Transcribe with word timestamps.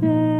day. 0.00 0.35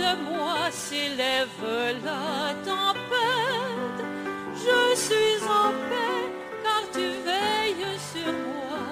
de 0.00 0.12
moi 0.28 0.60
s'élève 0.70 1.64
la 2.06 2.54
tempête. 2.70 4.00
Je 4.64 4.80
suis 5.06 5.40
en 5.62 5.70
paix 5.88 6.24
car 6.64 6.82
tu 6.94 7.06
veilles 7.26 7.98
sur 8.12 8.32
moi. 8.48 8.84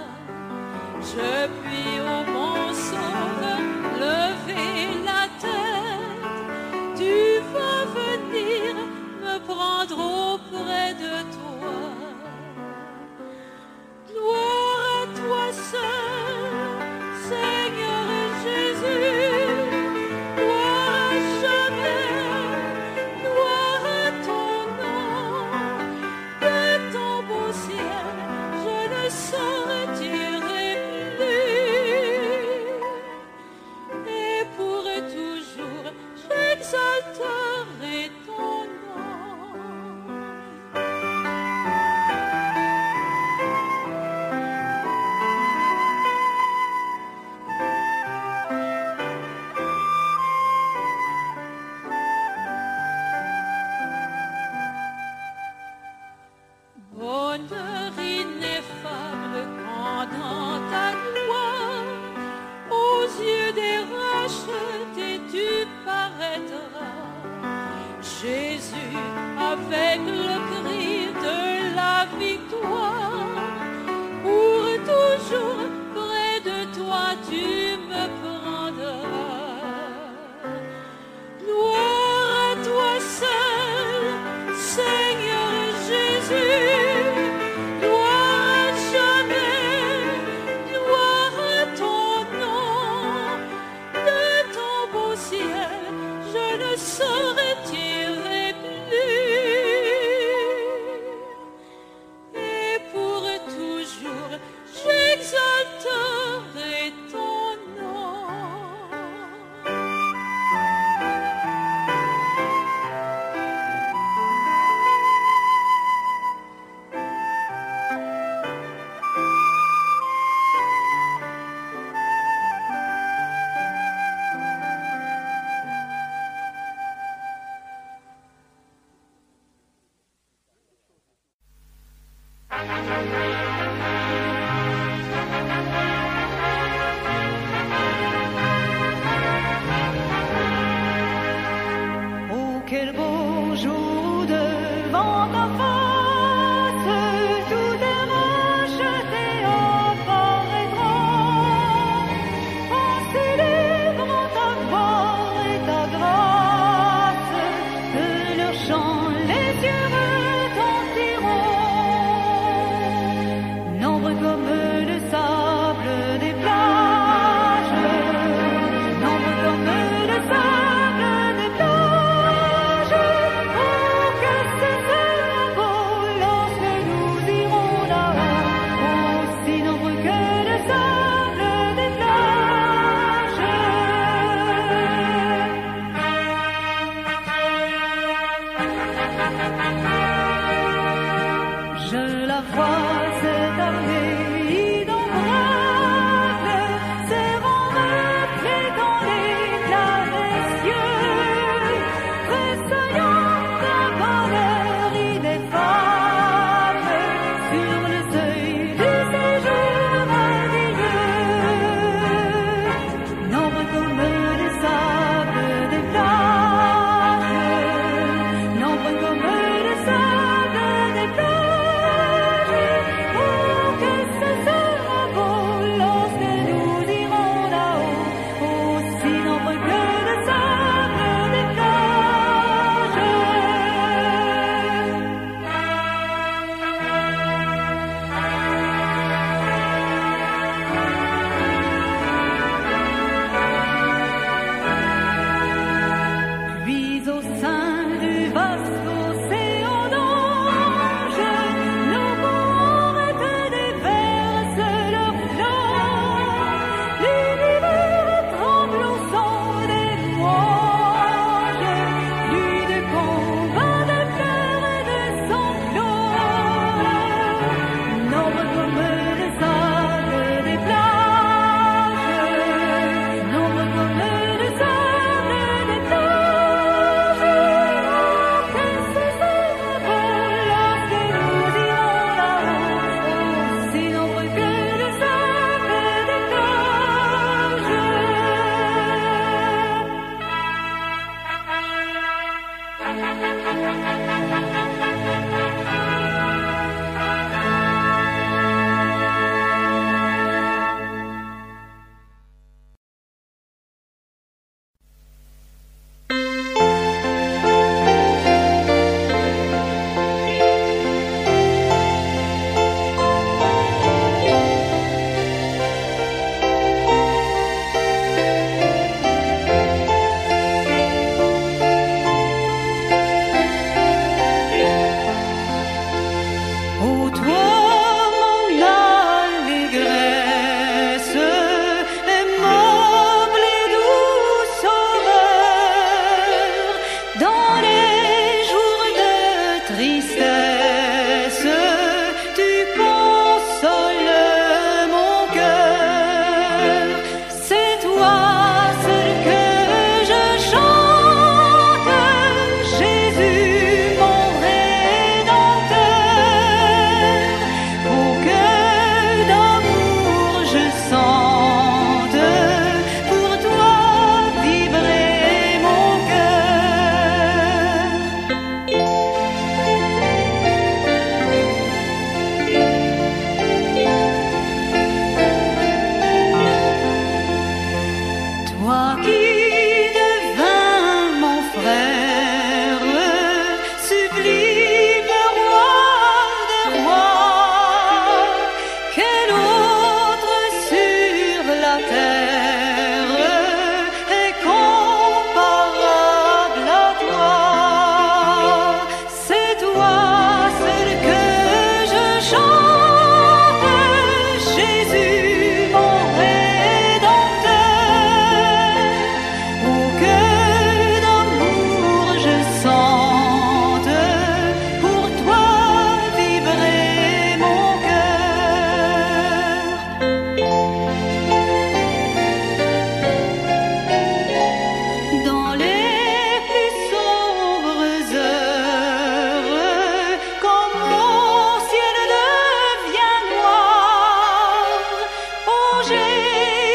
day. 435.98 436.67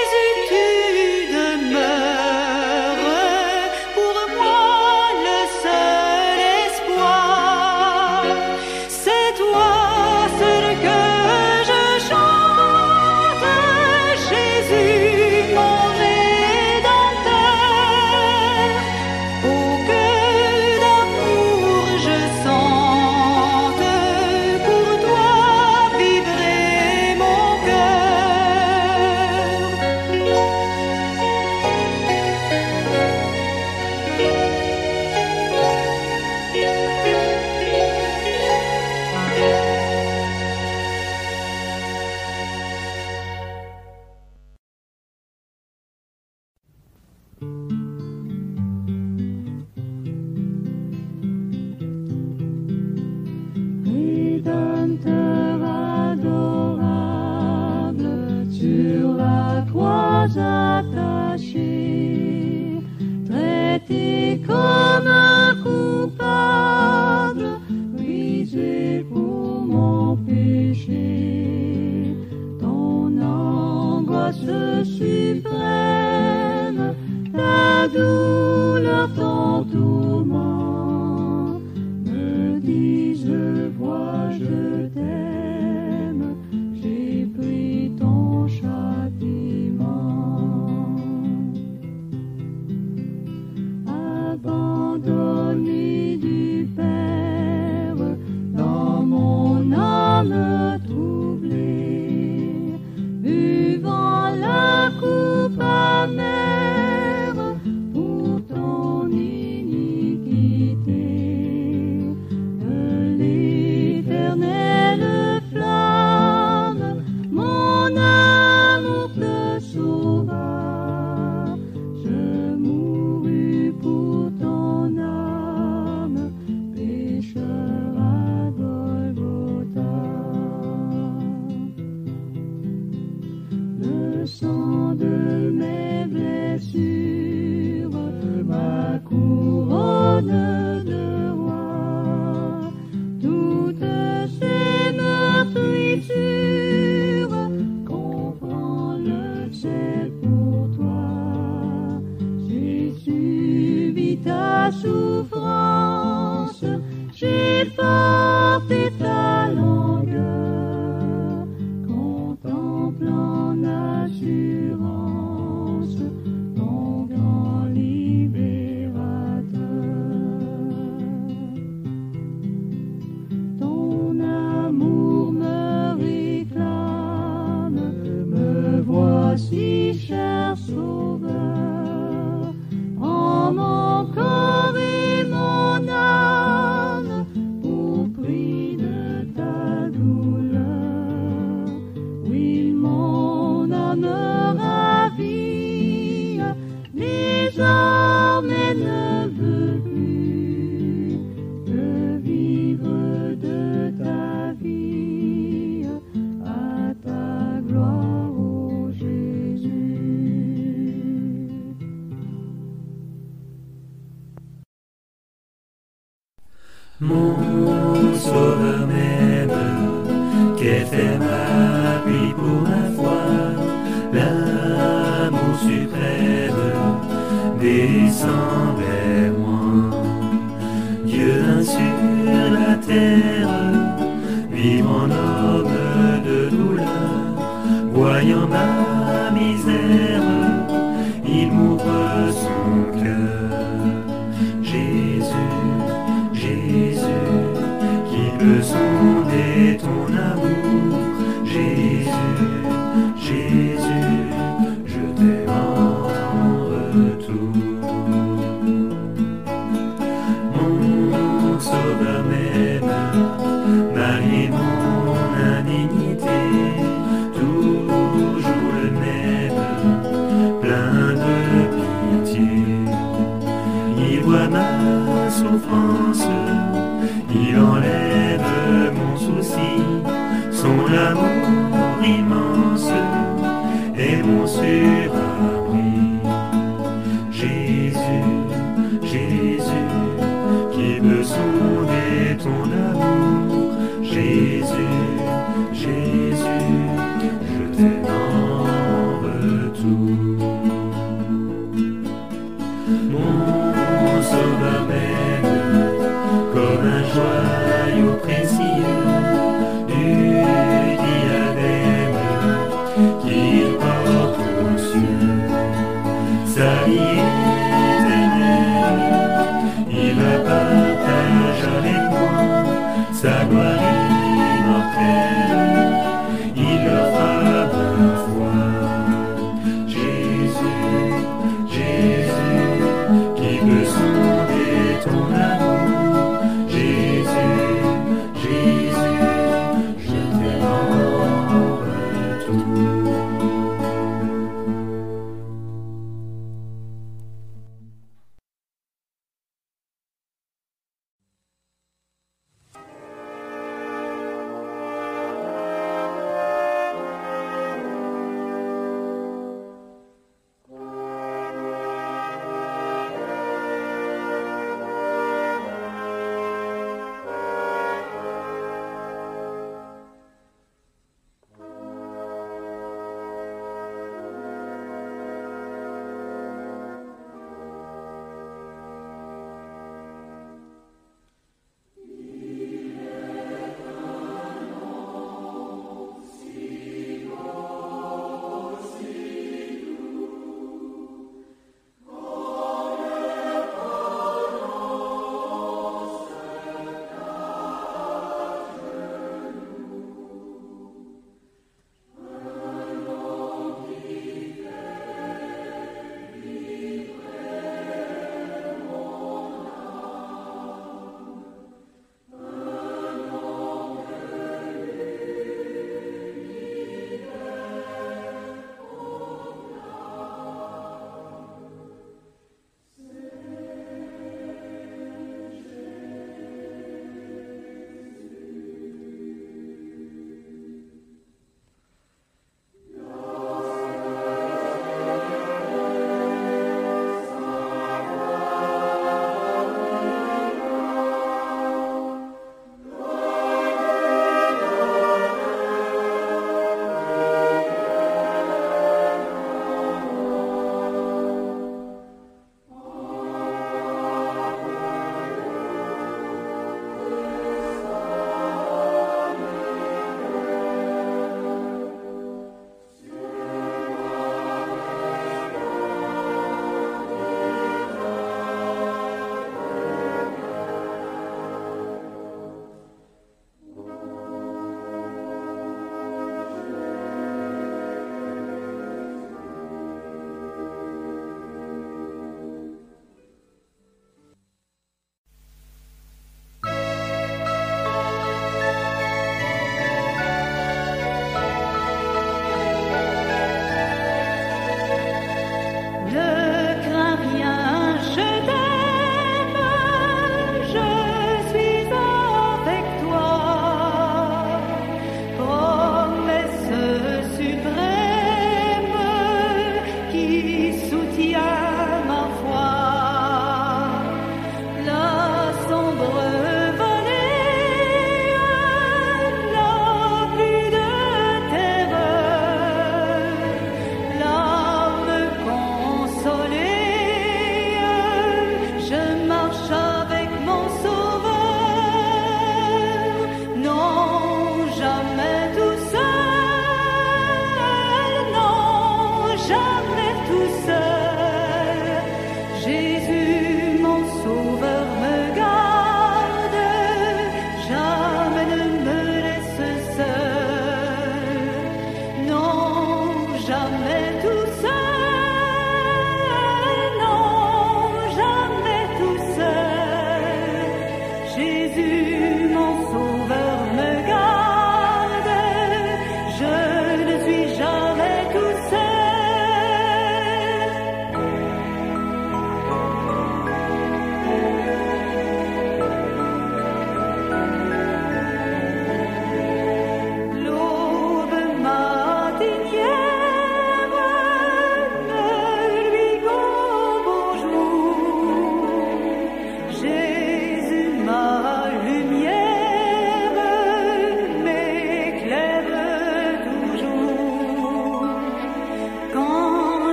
someday. 228.13 229.02